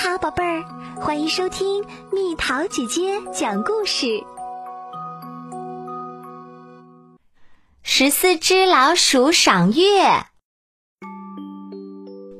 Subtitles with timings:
[0.00, 0.64] 好，宝贝儿，
[1.00, 4.22] 欢迎收听蜜桃姐姐讲故事。
[7.82, 10.24] 十四只老鼠赏月，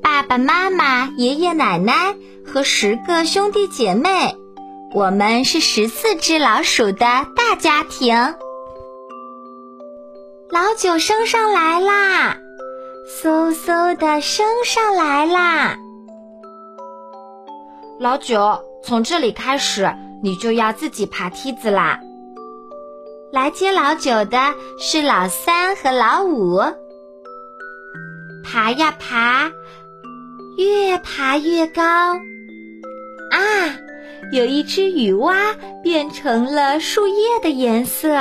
[0.01, 2.15] 爸爸妈妈、爷爷奶奶
[2.47, 4.37] 和十个兄弟姐妹，
[4.93, 8.15] 我们是十四只老鼠的大家庭。
[10.49, 12.37] 老九升上来啦，
[13.21, 15.77] 嗖嗖的升上来啦。
[17.99, 21.99] 老九，从这里开始，你就要自己爬梯子啦。
[23.29, 24.37] 来接老九的
[24.79, 26.61] 是老三和老五。
[28.41, 29.51] 爬呀爬，
[30.57, 31.83] 越爬越高。
[31.83, 32.17] 啊，
[34.31, 35.35] 有一只雨蛙
[35.83, 38.17] 变成了树叶的颜色，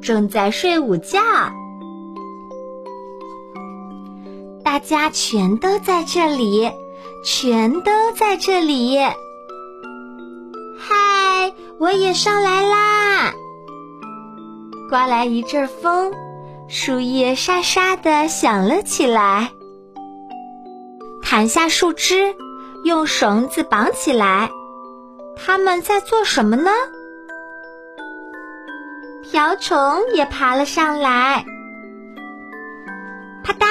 [0.00, 1.18] 正在睡午觉。
[4.62, 6.70] 大家全都在这里。
[7.24, 8.98] 全都在这里。
[10.78, 13.32] 嗨，我也上来啦！
[14.90, 16.12] 刮来一阵风，
[16.68, 19.50] 树叶沙沙的响了起来。
[21.22, 22.34] 砍下树枝，
[22.84, 24.50] 用绳子绑起来。
[25.34, 26.70] 他们在做什么呢？
[29.22, 31.46] 瓢虫也爬了上来。
[33.42, 33.66] 啪嗒，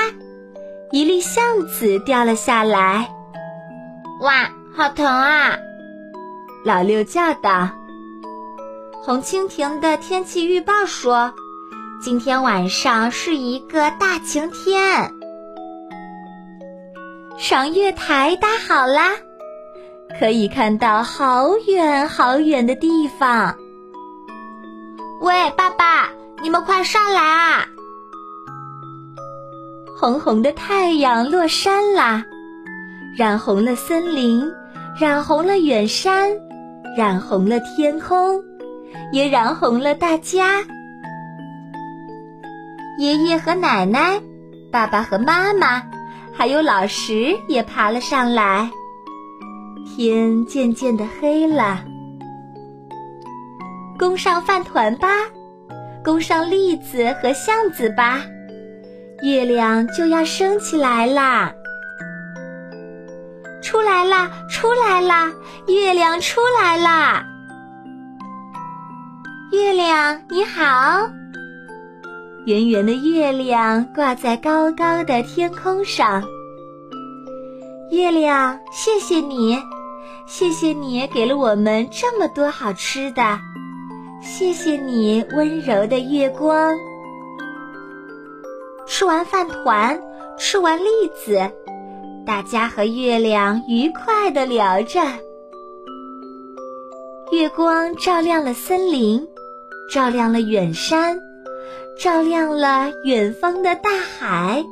[0.91, 3.12] 一粒橡子掉了下来。
[4.23, 5.57] 哇，好疼啊！
[6.63, 7.69] 老六叫道。
[9.03, 11.33] 红蜻蜓的天气预报说，
[12.01, 15.11] 今天晚上是一个大晴天。
[17.37, 19.09] 赏月台搭好啦，
[20.17, 23.57] 可以看到好远好远的地方。
[25.19, 26.07] 喂，爸爸，
[26.41, 27.65] 你们快上来啊！
[29.99, 32.23] 红红的太阳落山啦。
[33.15, 34.51] 染红了森林，
[34.99, 36.31] 染红了远山，
[36.97, 38.41] 染红了天空，
[39.11, 40.61] 也染红了大家。
[42.97, 44.19] 爷爷和奶奶，
[44.71, 45.83] 爸爸和妈妈，
[46.33, 48.71] 还有老石也爬了上来。
[49.85, 51.83] 天渐渐的黑了，
[53.99, 55.07] 供上饭团吧，
[56.03, 58.21] 供上栗子和橡子吧，
[59.21, 61.53] 月亮就要升起来啦。
[63.73, 64.29] 出来啦！
[64.47, 65.33] 出来啦！
[65.65, 67.25] 月亮出来啦！
[69.51, 71.09] 月亮你好，
[72.45, 76.23] 圆圆的月亮挂在高高的天空上。
[77.89, 79.57] 月亮，谢谢你，
[80.27, 83.39] 谢谢你给了我们这么多好吃的，
[84.21, 86.75] 谢谢你温柔的月光。
[88.85, 89.99] 吃完饭团，
[90.37, 90.85] 吃完栗
[91.25, 91.51] 子。
[92.25, 95.01] 大家和月亮愉快的聊着，
[97.33, 99.27] 月光照亮了森林，
[99.91, 101.19] 照亮了远山，
[101.99, 104.63] 照亮了远方的大海。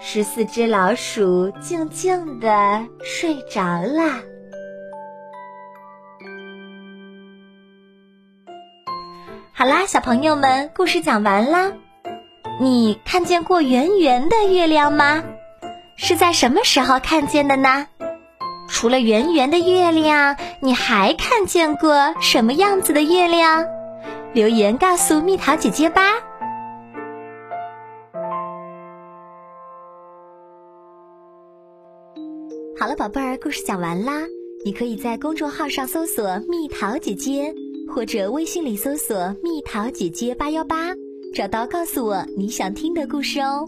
[0.00, 4.20] 十四只老鼠静静的睡着了。
[9.52, 11.70] 好啦，小朋友们，故事讲完啦。
[12.60, 15.22] 你看见过圆圆的月亮吗？
[16.02, 17.86] 是在什么时候看见的呢？
[18.70, 23.62] 除了圆圆的月亮，你还看见过什么样子的月亮？
[24.32, 26.02] 留言告诉蜜桃姐姐吧。
[32.78, 34.22] 好了，宝贝儿，故事讲完啦。
[34.64, 37.54] 你可以在公众号上搜索“蜜桃姐姐”，
[37.94, 40.92] 或者微信里搜索“蜜桃姐姐八幺八”，
[41.36, 43.66] 找到告诉我你想听的故事哦。